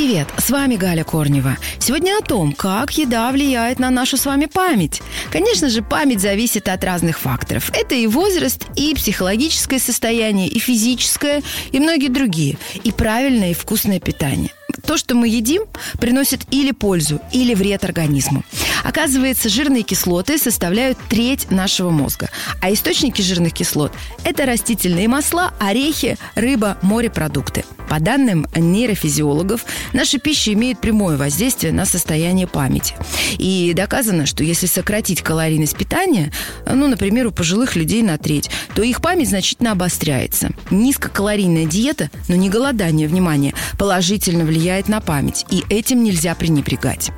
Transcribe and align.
Привет, 0.00 0.28
с 0.38 0.48
вами 0.48 0.76
Галя 0.76 1.04
Корнева. 1.04 1.58
Сегодня 1.78 2.16
о 2.16 2.22
том, 2.22 2.54
как 2.54 2.96
еда 2.96 3.30
влияет 3.30 3.78
на 3.78 3.90
нашу 3.90 4.16
с 4.16 4.24
вами 4.24 4.46
память. 4.46 5.02
Конечно 5.30 5.68
же, 5.68 5.82
память 5.82 6.20
зависит 6.22 6.68
от 6.68 6.82
разных 6.84 7.18
факторов. 7.18 7.70
Это 7.74 7.94
и 7.94 8.06
возраст, 8.06 8.64
и 8.76 8.94
психологическое 8.94 9.78
состояние, 9.78 10.48
и 10.48 10.58
физическое, 10.58 11.42
и 11.70 11.78
многие 11.78 12.08
другие. 12.08 12.56
И 12.82 12.92
правильное 12.92 13.50
и 13.50 13.54
вкусное 13.54 14.00
питание 14.00 14.52
то, 14.80 14.96
что 14.96 15.14
мы 15.14 15.28
едим, 15.28 15.64
приносит 15.98 16.40
или 16.50 16.72
пользу, 16.72 17.20
или 17.32 17.54
вред 17.54 17.84
организму. 17.84 18.44
Оказывается, 18.84 19.48
жирные 19.48 19.82
кислоты 19.82 20.38
составляют 20.38 20.98
треть 21.08 21.50
нашего 21.50 21.90
мозга. 21.90 22.30
А 22.60 22.72
источники 22.72 23.22
жирных 23.22 23.52
кислот– 23.52 23.92
это 24.24 24.46
растительные 24.46 25.08
масла, 25.08 25.52
орехи, 25.58 26.16
рыба, 26.34 26.78
морепродукты. 26.82 27.64
По 27.88 27.98
данным 27.98 28.46
нейрофизиологов, 28.54 29.64
наша 29.92 30.18
пища 30.18 30.52
имеет 30.52 30.80
прямое 30.80 31.16
воздействие 31.16 31.72
на 31.72 31.84
состояние 31.84 32.46
памяти. 32.46 32.94
И 33.36 33.72
доказано, 33.74 34.26
что 34.26 34.44
если 34.44 34.66
сократить 34.66 35.22
калорийность 35.22 35.76
питания, 35.76 36.32
ну, 36.74 36.88
например, 36.88 37.26
у 37.26 37.32
пожилых 37.32 37.76
людей 37.76 38.02
на 38.02 38.18
треть, 38.18 38.50
то 38.74 38.82
их 38.82 39.00
память 39.00 39.28
значительно 39.28 39.72
обостряется. 39.72 40.50
Низкокалорийная 40.70 41.66
диета, 41.66 42.10
но 42.28 42.34
не 42.34 42.48
голодание, 42.48 43.08
внимание, 43.08 43.54
положительно 43.78 44.44
влияет 44.44 44.88
на 44.88 45.00
память, 45.00 45.46
и 45.50 45.64
этим 45.68 46.02
нельзя 46.02 46.34
пренебрегать. 46.34 47.10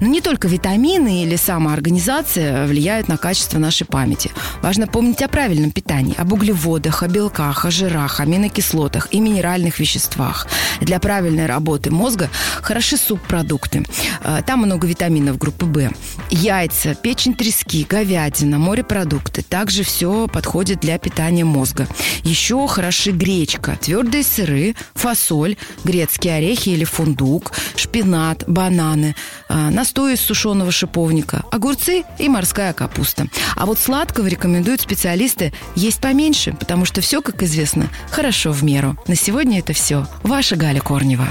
Но 0.00 0.06
не 0.06 0.20
только 0.20 0.48
витамины 0.48 1.22
или 1.22 1.36
самоорганизация 1.36 2.66
влияют 2.66 3.08
на 3.08 3.16
качество 3.16 3.58
нашей 3.58 3.86
памяти. 3.86 4.30
Важно 4.60 4.86
помнить 4.86 5.22
о 5.22 5.28
правильном 5.28 5.70
питании, 5.70 6.14
об 6.18 6.32
углеводах, 6.32 7.02
о 7.02 7.08
белках, 7.08 7.64
о 7.64 7.70
жирах, 7.70 8.20
аминокислотах 8.20 9.08
и 9.12 9.20
минеральных 9.20 9.78
веществах. 9.78 10.46
Для 10.84 10.98
правильной 10.98 11.46
работы 11.46 11.90
мозга 11.90 12.30
хороши 12.60 12.96
субпродукты. 12.96 13.84
Э, 14.22 14.42
там 14.46 14.60
много 14.60 14.86
витаминов 14.86 15.38
группы 15.38 15.66
В. 15.66 15.90
Яйца, 16.30 16.94
печень 16.94 17.34
трески, 17.34 17.86
говядина, 17.88 18.58
морепродукты. 18.58 19.42
Также 19.42 19.82
все 19.84 20.26
подходит 20.26 20.80
для 20.80 20.98
питания 20.98 21.44
мозга. 21.44 21.86
Еще 22.24 22.66
хороши 22.66 23.10
гречка, 23.10 23.78
твердые 23.80 24.24
сыры, 24.24 24.74
фасоль, 24.94 25.56
грецкие 25.84 26.36
орехи 26.36 26.70
или 26.70 26.84
фундук, 26.84 27.52
шпинат, 27.76 28.44
бананы, 28.46 29.14
а, 29.48 29.70
настой 29.70 30.14
из 30.14 30.20
сушеного 30.20 30.72
шиповника, 30.72 31.44
огурцы 31.50 32.04
и 32.18 32.28
морская 32.28 32.72
капуста. 32.72 33.26
А 33.56 33.66
вот 33.66 33.78
сладкого 33.78 34.26
рекомендуют 34.26 34.80
специалисты 34.80 35.52
есть 35.74 36.00
поменьше, 36.00 36.52
потому 36.58 36.84
что 36.84 37.00
все, 37.00 37.22
как 37.22 37.42
известно, 37.42 37.88
хорошо 38.10 38.52
в 38.52 38.62
меру. 38.64 38.96
На 39.06 39.16
сегодня 39.16 39.58
это 39.58 39.72
все. 39.72 40.06
Ваша 40.22 40.56
Галя 40.56 40.71
Корнева. 40.80 41.28